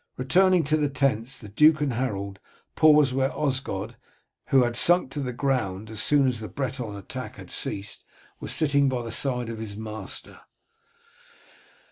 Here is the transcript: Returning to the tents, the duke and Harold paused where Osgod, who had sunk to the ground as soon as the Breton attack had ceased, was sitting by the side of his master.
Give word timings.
Returning 0.17 0.63
to 0.63 0.77
the 0.77 0.89
tents, 0.89 1.37
the 1.37 1.47
duke 1.47 1.79
and 1.79 1.93
Harold 1.93 2.39
paused 2.75 3.13
where 3.13 3.31
Osgod, 3.37 3.97
who 4.47 4.63
had 4.63 4.75
sunk 4.75 5.11
to 5.11 5.19
the 5.19 5.31
ground 5.31 5.91
as 5.91 6.01
soon 6.01 6.25
as 6.25 6.39
the 6.39 6.47
Breton 6.47 6.95
attack 6.95 7.35
had 7.35 7.51
ceased, 7.51 8.03
was 8.39 8.51
sitting 8.51 8.89
by 8.89 9.03
the 9.03 9.11
side 9.11 9.47
of 9.47 9.59
his 9.59 9.77
master. 9.77 10.41